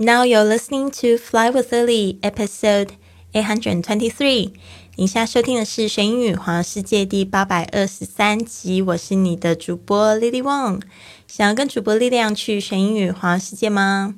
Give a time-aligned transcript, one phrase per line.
[0.00, 2.92] Now you're listening to Fly with Lily, episode
[3.34, 4.52] eight hundred twenty-three.
[4.94, 8.80] 你现在收听的是《学英语环游世界》第八百二十三集。
[8.80, 10.82] 我是你的主播 Lily Wong。
[11.26, 14.14] 想要跟主播力量去学英语环游世界吗？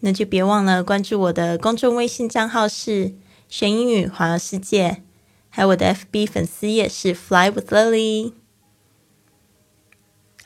[0.00, 3.14] 那就别忘了关注我的公众微信账号是
[3.48, 5.02] “学英语环游世界”，
[5.48, 8.34] 还有我的 FB 粉丝页是 “Fly with Lily”。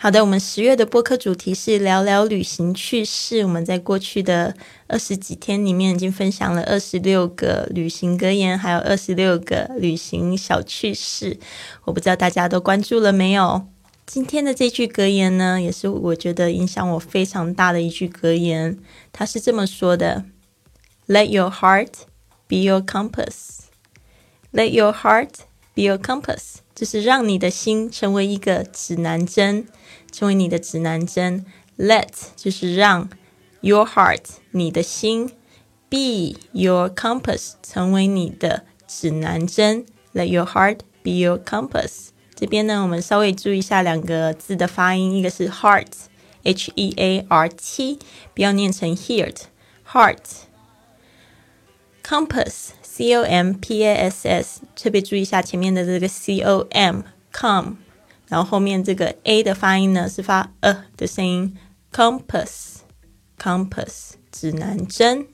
[0.06, 3.42] 好的，我们十月的播客主题是聊聊旅行趣事。
[3.42, 4.54] 我们在过去的
[4.86, 11.40] 二十几天里面，已经分享了二十六个旅行格言，还有二十六个旅行小趣事。
[11.86, 13.66] 我不知道大家都关注了没有？
[14.06, 18.78] 今天的这句格言呢，也是我觉得影响我非常大的一句格言。
[19.10, 20.24] 它是这么说的
[21.08, 21.88] ：“Let your heart
[22.46, 23.62] be your compass.
[24.52, 25.30] Let your heart
[25.74, 29.66] be your compass.” 就是让你的心成为一个指南针。
[30.12, 31.44] 成为你的指南针
[31.76, 33.10] ，Let 就是让
[33.60, 35.30] your heart 你的心
[35.90, 42.08] be your compass 成为你的指南针，Let your heart be your compass。
[42.34, 47.98] 这边呢，我们稍微注意一下两个字的发音，一个是 heart，h e a r t，
[48.34, 49.36] 不要念成 heard
[49.90, 50.18] heart
[52.02, 57.74] compass c o m p a s s，特别注意一下前面的这个 c o m com，。
[58.26, 61.54] 然后后面这个 a 的发音呢是发呃的声音
[61.92, 65.26] ，compass，compass 指南针。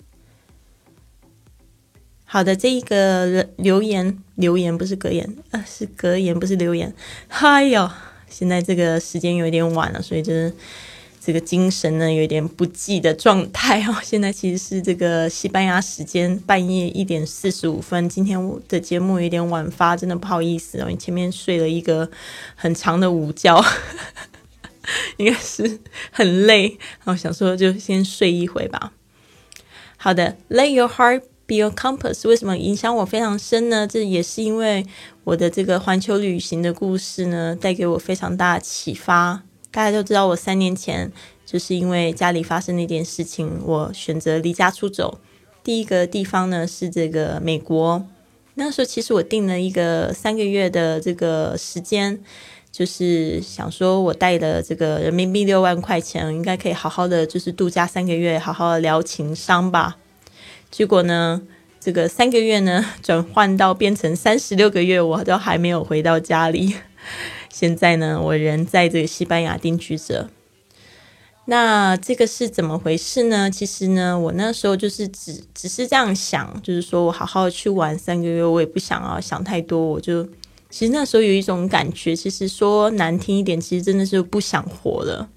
[2.24, 6.92] 好的，这一个留言留言不是格言，呃是格言不是留言。
[7.28, 7.88] 嗨哟，
[8.28, 10.52] 现在这个时间有点晚了，所以就是。
[11.24, 13.94] 这个精神呢，有点不济的状态哦。
[14.02, 18.08] 现在其实是这个西班牙时间半夜一点四十五分。
[18.08, 18.36] 今天
[18.68, 20.86] 的节目有点晚发，真的不好意思哦。
[20.90, 22.10] 你前面睡了一个
[22.56, 23.64] 很长的午觉，
[25.18, 25.78] 应该是
[26.10, 28.92] 很累，然后想说就先睡一会吧。
[29.96, 32.26] 好的，Let your heart be your compass。
[32.26, 33.86] 为什么影响我非常深呢？
[33.86, 34.84] 这也是因为
[35.22, 39.44] 我的这个环球旅行的故事呢，带给我非常大的启发。
[39.72, 41.10] 大家都知道，我三年前
[41.46, 45.18] 就是因为家里发生那件事情，我选择离家出走。
[45.64, 48.04] 第一个地方呢是这个美国，
[48.54, 52.20] 那时候其实我定了一个三个月的这个时间，
[52.70, 59.96] 就是想说我带的这个人民币六万块钱，应该可以好好的就是度假三个月，好好的聊情商吧。
[60.70, 61.40] 结果呢，
[61.80, 66.74] 这个三个月呢转换到变成三十六个月，我都还没有回到家里。
[67.52, 70.30] 现在呢，我人在这个西班牙定居着。
[71.44, 73.50] 那这个是怎么回事呢？
[73.50, 79.78] 其实呢，我那时候就是只只是这样想，就是说我好好去玩三个月，我也不想要想太多。
[79.84, 80.24] 我就
[80.70, 85.28] 其实那时候有一种感觉，其实说难听一点，其实真的是不想活了。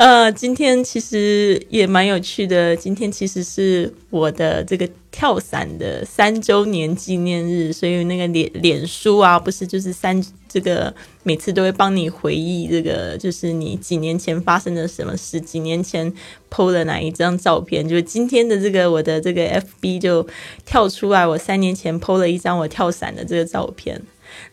[0.00, 2.74] 呃，今天其实也蛮有趣的。
[2.74, 10.18] 今天其实是我的这个跳伞的三周年纪念日，所以那个脸脸书啊，不是就是三
[10.48, 16.10] 这个每次都会帮你回忆这个，就是你几年前发生的什么事，几年前
[16.48, 17.86] PO 了哪一张照片。
[17.86, 19.46] 就是今天的这个我的这个
[19.82, 20.26] FB 就
[20.64, 24.00] 跳出来，我三年前 PO 了一张我跳伞的这个照片。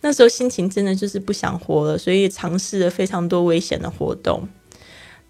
[0.02, 4.46] 那时候心情真的就是不想活了，所以尝试了非常多危险的活动。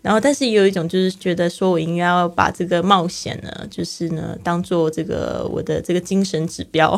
[0.04, 6.98] 然后，但是也有一种就是觉得说，我应该要把这个冒险呢，就是呢，当做这个我的这个精神指标，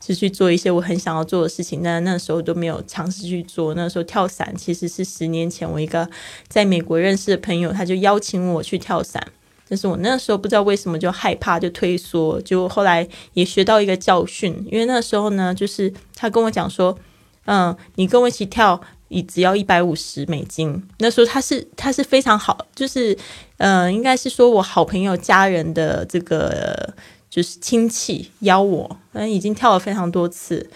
[0.00, 1.82] 就去做一些我很想要做的事情。
[1.82, 3.74] 但那时候都没有尝试去做。
[3.74, 6.06] 那时候跳伞其实是十年前我一个
[6.46, 9.24] 在美国认识的朋友，他就邀请我去跳伞，
[9.68, 12.38] 但是我那时候不知道为什么就害怕，就退缩。
[12.42, 16.98] 就后来也学到一个教训，因为那时候呢，就是他跟我讲说，
[17.46, 18.78] 嗯，你跟我一起跳。
[19.08, 23.16] 以只要一百五十美金，那时候他是他是非常好，就是
[23.56, 26.92] 呃，应该是说我好朋友家人的这个
[27.30, 30.68] 就是亲戚邀我，嗯，已经跳了非常多次，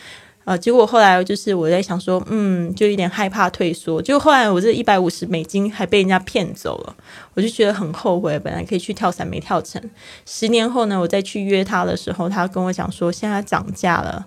[0.45, 6.95] 呃，结果后来就是我在想说，嗯，就有点害怕退缩，就后来我这一百五十美金还被人家骗走了，
[7.35, 9.83] 我就觉得很后悔，本来可以去跳伞没跳成。
[10.25, 14.25] 十年后呢，我再去约他的时候，他跟我讲说现在涨价了。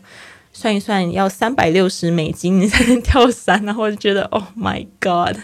[0.55, 5.35] 算一算，要三百六十美金你才能跳伞，然后我就觉得， Oh my God，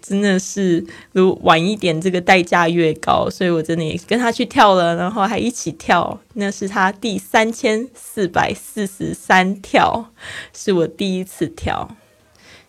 [0.00, 10.10] 真的是如晚一点，这个代价越高，所以我真的也跟他去跳了，然后还一起跳，那是他第三千四百四十三跳，
[10.54, 11.94] 是我第一次跳，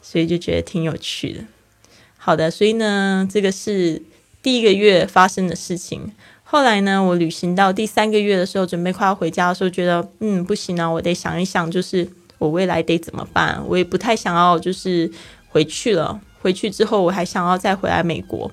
[0.02, 1.46] 所以就觉得挺有趣的。
[2.18, 4.04] 好的，所以呢，这个是
[4.42, 6.12] 第一个月发生的事情。
[6.50, 13.62] 后来呢，我旅行到第三个月的时候，准备快要回家的时候，觉得嗯不行啊，我得想一想，就是我未来得怎么办。
[13.68, 15.12] 我也不太想要就是
[15.50, 16.18] 回去了。
[16.40, 18.50] 回去之后，我还想要再回来美国。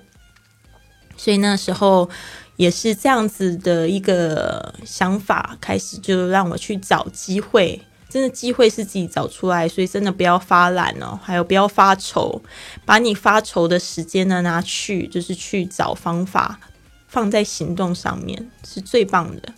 [1.17, 2.11] 所以那时候
[2.57, 7.81] 也是这样子的一个想法，开始就让我去找机会。
[8.09, 12.43] 真的机会是自己找出来，所以真的不要发懒哦，还有不要发愁，
[12.85, 16.59] 把你发愁的时间呢拿去，就是去找方法，
[17.15, 19.55] 放在行动上面是最棒的。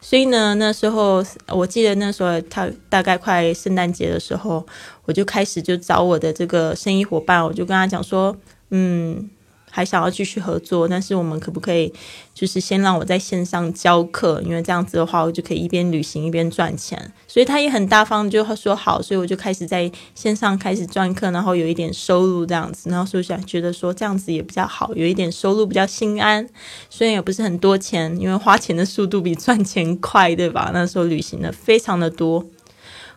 [0.00, 4.64] 所以呢，那时候我记得那时候他大概快圣诞节的时候，
[5.04, 8.36] 我就开始就找我的这个生意伙伴，我就跟他讲说，
[8.70, 9.28] 嗯。
[9.76, 11.92] 还想要继续合作，但是我们可不可以
[12.32, 14.40] 就是先让我在线上教课？
[14.42, 17.12] 因为这样子的话，我就可以一边旅行一边赚钱。
[17.28, 19.02] 所以他也很大方，就说好。
[19.02, 22.88] 所以我就开始在线上开始赚课，然后有一点收入这样子。
[22.88, 26.48] 然后所以想觉得说这样子也比较好，有一点收入比较心安。
[26.88, 30.70] 虽然也不是很多钱，因为花钱的速度比赚钱快，对吧？
[30.72, 32.42] 那时候旅行的非常的多。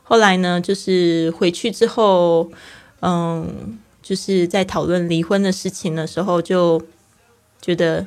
[0.04, 2.52] 后来呢，就是回去之后，
[3.00, 3.80] 嗯。
[4.10, 6.82] 就是在讨论离婚的事情的时候，就
[7.62, 8.04] 觉得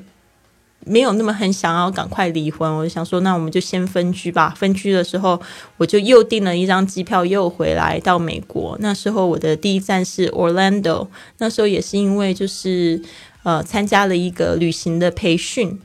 [0.85, 2.69] 没有那么很想要赶快离婚。
[2.77, 4.51] 我就想说，那我们就先分居吧。
[4.51, 5.41] 分居的时候，
[5.77, 8.77] 我就又订了一张机票，又回来到美国。
[8.81, 11.07] 那时候我的第一站是 Orlando。
[11.39, 13.01] 那时候也是因为就是
[13.45, 15.81] 呃参加了一个旅行的培训，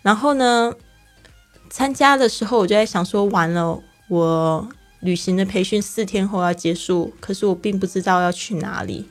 [0.00, 0.72] 然后呢，
[1.68, 4.66] 参加的时候我就在想说，完了我。
[5.04, 9.04] 旅行的培训四天后要结束，可是我并不知道要去哪里。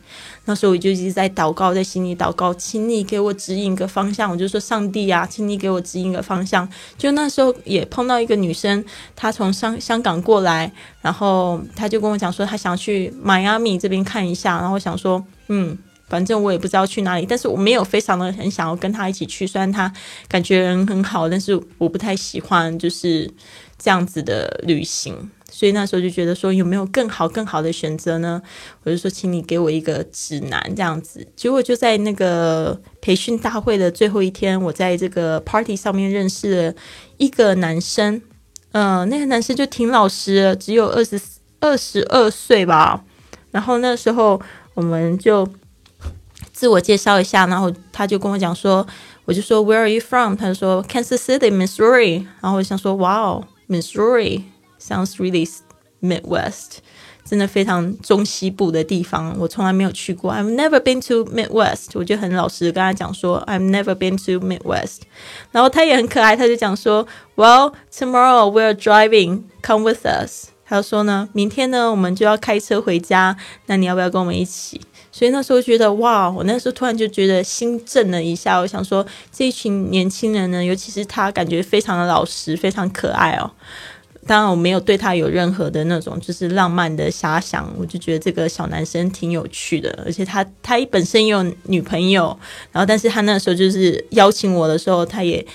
[0.46, 4.30] 那时候我就一直在祷告，在心里祷告，请你给我指引个方向。
[4.30, 6.68] 我就说：“上帝啊，请你给我指引个方向。”
[6.98, 8.84] 就那时候也碰到一个女生，
[9.16, 10.70] 她从香香港过来，
[11.02, 14.58] 然后她就跟我讲说，她想去迈阿密这边看一下。
[14.58, 15.78] 然后我想说，嗯，
[16.10, 19.48] 反正我也不知道去哪里，但是我没有非常的很想要跟她一起去。
[19.48, 19.94] 虽然她
[20.28, 23.32] 感觉人很好，但是我不太喜欢就是
[23.78, 25.30] 这样子的旅行。
[25.56, 28.42] 所以那时候就觉得说有没有更好更好的选择呢？
[28.82, 31.28] 我就说，请你给我一个指南这样子。
[31.36, 36.74] 结果就在那个培训大会的最后一天，我在这个 party 上面认识了
[37.18, 38.20] 一个男生。
[38.72, 41.22] 嗯，那个男生就挺老实，只有二十
[41.60, 43.04] 二十二岁吧。
[43.52, 44.42] 然后那时候
[44.74, 45.48] 我们就
[46.52, 48.86] 自我介绍一下，然后他就跟我讲说，
[49.26, 50.36] 我就说 Where are you from？
[50.36, 52.26] 他就说 Kansas City, Missouri。
[52.42, 54.42] 然后我想说哇哦 Missouri。
[54.86, 55.50] Sounds really
[56.02, 56.80] Midwest，
[57.24, 60.34] 真的非常中西部的地方，我从来没有去过。
[60.34, 65.04] I've never been to Midwest，我就很老实跟他讲说，I've never been to Midwest。
[65.52, 67.08] 然后他也很可爱，他就讲说
[67.38, 70.50] ，Well tomorrow we're driving, come with us。
[70.66, 73.38] 他说呢，明天呢我们就要开车回家，
[73.68, 74.82] 那你要不要跟我们一起？
[75.12, 78.58] 所以那时候觉得哇，我那时候突然就觉得心震了一下。
[78.58, 83.52] 我想说，这一群年轻人呢，尤其是他，感觉非常的老实，非常可爱哦。
[84.26, 92.38] 当然，我没有对他有任何的那种就是浪漫的遐想，我就觉得这个小男生挺有趣的，而且他他本身有女朋友，
[92.72, 95.46] 然后但是他那时候就是邀请我的时候，他也。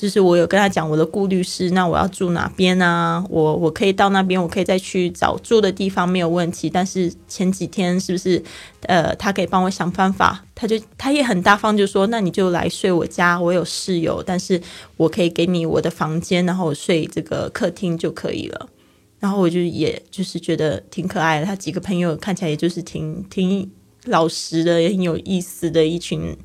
[0.00, 3.22] 就是我有跟他讲我的顾虑是，那我要住哪边啊？
[3.28, 6.70] 我我可以到那边，我可以再去找住的地方没有问题。
[6.70, 8.42] 但是前几天是不是，
[8.86, 10.42] 呃，他可以帮我想办法？
[10.54, 14.58] 他就他也很大方，就说那你就来睡我家，我有室友，但是
[14.96, 18.70] 我可以给你我的房间，然后我睡这个客厅就可以了。
[19.18, 23.70] 然后我就也就是觉得挺可爱的，他几个朋友看起来也就是挺挺
[24.06, 26.36] 老实的，也很有意思的一群。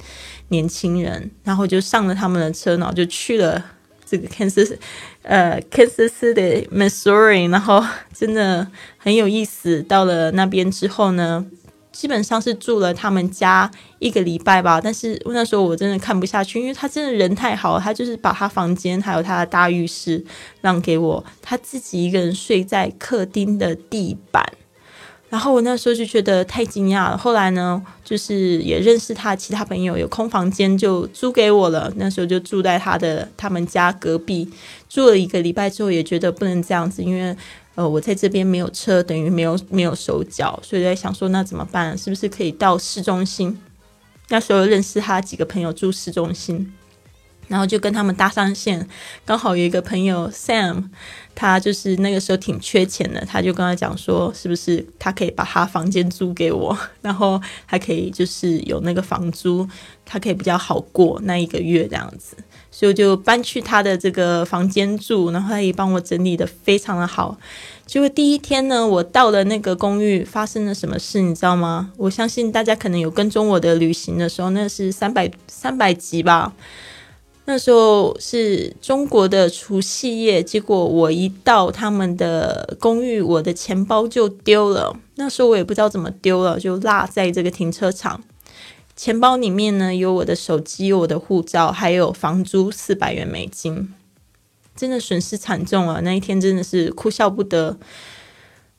[0.50, 3.66] 年轻人，然后就上了他们的车，然后就去了
[4.06, 4.78] 这个 Kansas，
[5.24, 9.82] 呃，Kansas City, Missouri，然后真的很有意思。
[9.82, 11.44] 到了那边之后呢，
[11.92, 14.80] 基本上是住了他们家一个礼拜吧。
[14.80, 20.24] 但是那时候我真的看不下去，因为他真的人太好，他就是把他房间还有他的大浴室
[20.62, 24.46] 让给我，他自己一个人睡在客厅的地板。
[25.36, 27.18] 然后我那时候就觉得太惊讶了。
[27.18, 31.92] 后来呢，就是也认识他其他朋友，有空房间就租给我了。
[31.98, 34.50] 那时候就住在他的他们家隔壁，
[34.88, 37.36] 住了一个礼拜之后，也觉得不能这样子，因为
[37.76, 41.98] 呃我在这边没有车，等于没有没有手脚，所以在想说那怎么办？
[41.98, 43.60] 是不是可以到市中心？
[44.30, 46.74] 那时候认识他几个朋友住市中心。
[47.48, 48.90] 然后就跟他们搭上线，
[49.24, 50.86] 刚好有一个朋友 Sam，
[51.36, 59.68] 他就是那个时候挺缺钱的，他就跟他讲说，是不是他可以把他房间租给我，然后还可以就是有那个房租，
[60.06, 62.38] 他可以比较好过那一个月这样子，
[62.72, 67.38] 所以我就搬去他的这个房间住，然后他也帮我整理的非常的好。
[67.86, 71.92] 结果第一天呢，我到了那个公寓，发生了什么事，你知道吗？
[71.98, 76.54] 我相信大家可能有跟踪我的旅行的时候，那是三百三百集吧。
[77.48, 84.96] 那时候是中国的除夕夜，结果我一到他们的公寓，我的钱包就丢了。
[85.16, 88.24] 那时候我也不知道怎么丢了，就落在这个停车场。
[88.96, 93.94] 钱包里面呢有我的手机、我的护照，还有房租四百元美金，
[94.76, 96.00] 真的损失惨重啊！
[96.02, 97.78] 那一天真的是哭笑不得。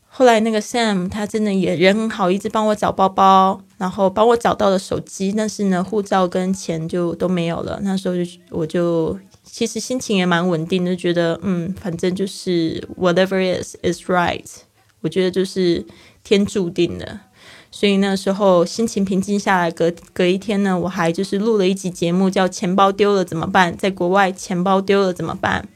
[0.09, 7.79] 后来那个 Sam 他真的也人很好，一直帮我找包包，然后帮我找到了手机，但是呢护照跟钱就都没有了。
[7.83, 14.45] 那时候就我就其实心情也蛮稳定的，觉得嗯，反正就是 whatever is is right，
[15.01, 15.85] 我觉得就是
[16.25, 17.21] 天注定的。
[17.71, 23.77] 所以那时候心情平静下来，隔隔一天呢，我还就是录了一集节目，叫“钱包丢了怎么办”。
[23.77, 25.69] 在国外钱包丢了怎么办？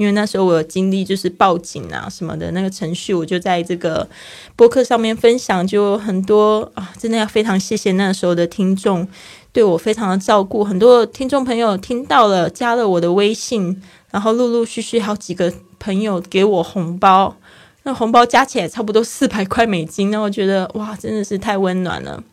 [0.00, 4.08] 因为那时候我有经历就是报警啊什么的那个程序，我就在这个
[4.56, 9.06] 播客上面分享，就很多啊，真的要非常谢谢那时候的听众
[9.52, 10.64] 对我非常的照顾。
[10.64, 17.36] 很多听众朋友听到了，加了我的微信，然后陆陆续续好几个朋友给我红包。
[17.82, 22.24] 那红包加起来差不多四百块美金，那我觉得哇，真的是太温暖了。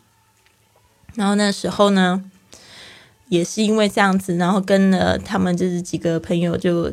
[1.16, 2.24] 然后那时候呢，
[3.28, 6.90] 也是因为这样子，然后跟了他们就是几个朋友就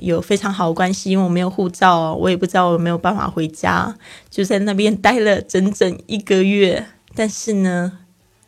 [0.00, 1.10] 有非常好的关系。
[1.10, 3.96] 因为我没有护照，我也不知道我没有办法回家，
[4.30, 6.86] 就在那边待了整整一个月。
[7.14, 7.98] 但是呢，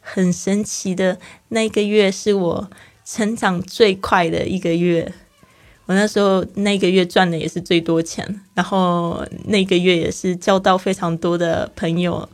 [0.00, 1.18] 很神奇的，
[1.48, 2.70] 那一个月是我
[3.04, 5.12] 成长最快的一个月。
[5.86, 12.28] 我那时候那个月赚的也是最多钱，然后那个月也是交到非常多的朋友，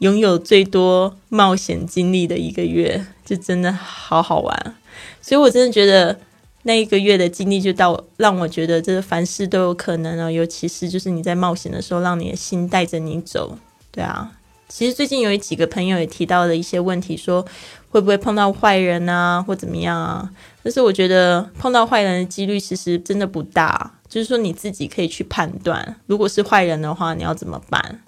[0.00, 4.76] 拥有最多冒险经历的一个月，就真的好好玩。
[5.22, 6.20] 所以我真的觉得
[6.64, 13.58] 那一个月的经历就到让我觉得，这凡事都有可能啊，尤其是就是你在冒险的时候，让你的心带着你走。
[13.90, 14.32] 对啊，
[14.68, 17.44] 其实最近有几个朋友也提到了一些问题，说
[17.90, 20.30] 会不会碰到坏人啊，或怎么样啊？
[20.62, 28.00] 但是我觉得碰到坏人的几率其实真的不大，就是说你自己可以去判断，如果是坏人的话，你要怎么办？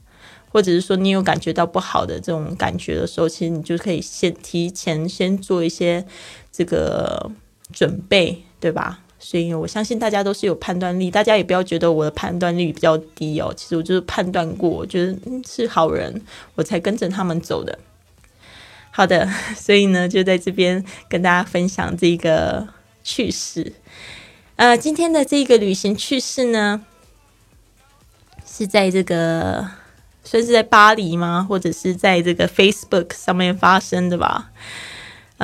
[0.50, 6.06] 或者是说你有感觉到不好的这种感觉的时候，其实你就可以先提前先做一些
[6.52, 7.28] 这个
[7.72, 9.00] 准备，对吧？
[9.18, 13.54] 所以我相信大家都是有判断力，大家也不要觉得我的判断力比较低哦。
[13.56, 16.20] 其实我就是判断过，我觉得嗯是好人，
[16.56, 17.78] 我才跟着他们走的。
[18.90, 22.68] 好的， 所以呢，就在这边跟大家分享这个
[23.02, 23.72] 趣事。
[24.56, 26.84] 呃，今天的这个旅行趣事呢，
[28.46, 29.66] 是在这个
[30.22, 31.44] 算是在巴黎吗？
[31.48, 34.52] 或者是在这个 Facebook 上面发生的吧？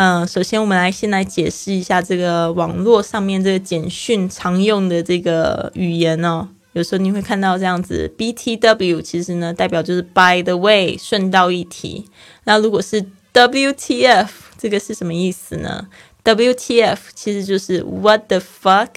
[0.02, 6.49] 嗯，首先我们来先来解释一下这个网络上面这个简讯常用的这个语言哦。
[6.73, 12.07] 有时候你会看到这样子，BTW 其实呢代表就是 By the way，顺道一提。
[12.45, 13.04] 那如果是
[13.35, 15.88] WTF 这个是什么意思呢
[16.25, 18.88] ？WTF 其实就是 What the fuck，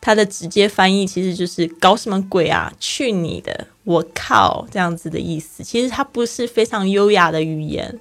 [0.00, 2.72] 它的直接翻译其实就是搞什么鬼啊？
[2.80, 3.66] 去你的！
[3.84, 5.62] 我靠，这样子的意思。
[5.62, 8.00] 其实它不是非常优雅的语言。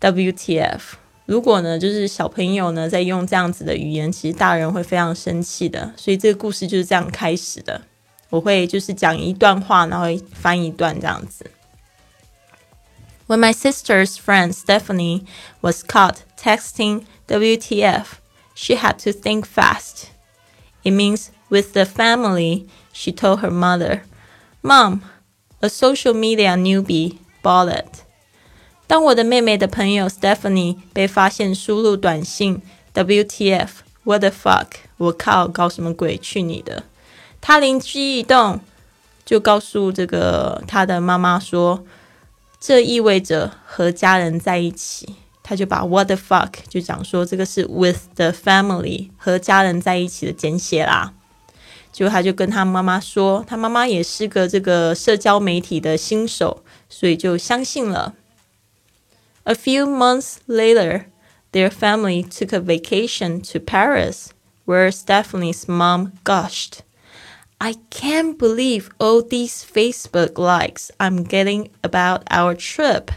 [0.00, 0.80] WTF，
[1.25, 5.93] 如果呢，就是小朋友呢在用这样子的语言，其实大人会非常生气的。
[5.95, 7.81] 所以这个故事就是这样开始的。
[8.29, 11.49] 我会就是讲一段话，然后翻一段这样子。
[13.27, 15.23] When my sister's friend Stephanie
[15.61, 18.05] was caught texting WTF,
[18.53, 20.07] she had to think fast.
[20.83, 24.01] It means with the family, she told her mother,
[24.61, 25.01] Mom,
[25.61, 28.03] a social media newbie bought it.
[28.86, 32.62] 当我的妹妹的朋友 Stephanie 被发现输入短信
[32.94, 34.66] WTF，What the fuck？
[34.96, 36.16] 我靠，搞什么鬼？
[36.16, 36.84] 去你的！
[37.40, 38.60] 她灵机一动，
[39.24, 41.84] 就告诉这个她的妈妈说。
[42.58, 51.12] 这意味着和家人在一起，他就把 what the fuck 就讲说这个是 with the family 和家人在一起的简写啦。
[51.92, 58.14] 结果他就跟他妈妈说，他妈妈也是个这个社交媒体的新手，所以就相信了。
[59.45, 61.05] A few months later,
[61.51, 64.29] their family took a vacation to Paris,
[64.65, 66.83] where Stephanie's mom gushed.
[67.57, 73.09] I can't believe all these Facebook likes I'm getting about our trip。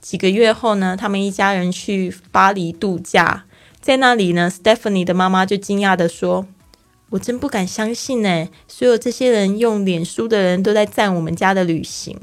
[0.00, 3.44] 几个月后呢，他们一家人去巴黎度假，
[3.80, 12.18] 在那里呢，Stephanie 的妈妈就惊讶的说：“我真不敢相信呢，所有这些人用脸书的人都在赞我们家的旅行。”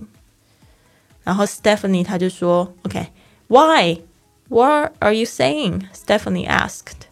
[1.26, 4.02] 然后 Stephanie 他就说：“OK，Why?
[4.50, 7.08] What are you saying?” Stephanie asked。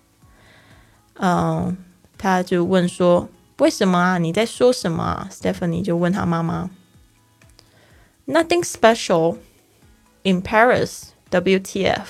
[1.16, 1.78] 嗯，
[2.18, 3.30] 他就问说。
[3.60, 4.18] 为什么啊？
[4.18, 5.28] 你在说什么？
[5.30, 6.70] Stephanie 就问他妈妈。
[8.26, 9.36] Nothing special
[10.24, 11.10] in Paris.
[11.30, 12.06] WTF？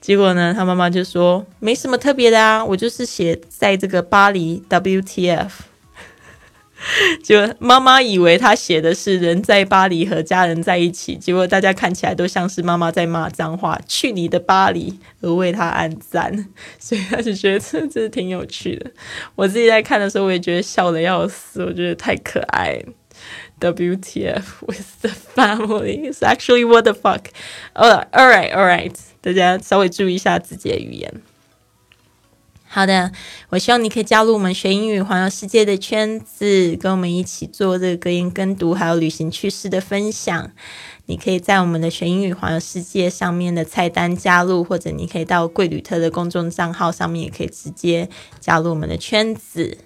[0.00, 5.50] 结果呢，他妈妈就说没什么特别的啊，我就是写在这个巴黎 WTF。
[7.23, 16.47] 就妈妈以为他写的是人在巴黎和家人在一起，结果大家看起来都像是妈妈在骂脏话，去你的巴黎，而为他按赞，
[16.79, 18.91] 所以他就觉得这真是挺有趣的。
[19.35, 22.81] 我自己在看的时候，我也觉得笑的要死，我觉得太可爱。
[23.61, 27.27] WTF with the family is actually what the fuck.
[27.73, 28.93] Oh, all right, all right.
[29.21, 31.21] 大家稍微注意一下自己的语言。
[32.75, 33.09] 好的，
[33.51, 40.51] 我希望你可以加入我们学英语环游世界的圈子，跟我们一起做这个隔音跟读，还有旅行趣事的分享。
[41.05, 48.09] 你可以在我们的学英语环游世界上面的菜单加入，或者你可以到贵旅特的公众账号上面，也可以直接
[48.41, 49.77] 加入我们的圈子。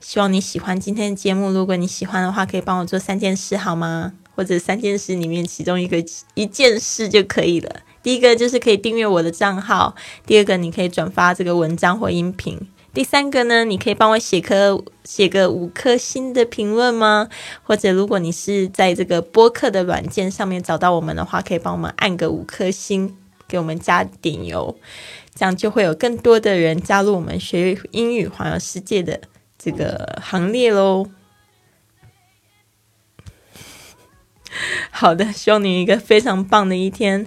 [0.00, 4.14] 希望你喜欢今天的节目，如果你喜欢的话，可以帮我做三件事好吗？
[4.34, 7.82] 或者三件事里面其中一个一件事就可以了。
[8.02, 9.94] 第一个就是可以订阅我的账号，
[10.26, 12.58] 第二个你可以转发这个文章或音频，
[12.92, 17.28] 第三个呢，你可以帮我写颗写个五颗星的评论吗？
[17.62, 23.16] 或者如果你是在这个播客的软件上面找到我们的话，可以帮我们按个五颗星，
[23.46, 24.76] 给我们加点油，
[25.34, 29.20] 这样就会有更多的人加入我们学英语环游世界的
[29.56, 31.06] 这个行列喽。
[34.90, 37.26] 好的，希望你一个非常棒的一天。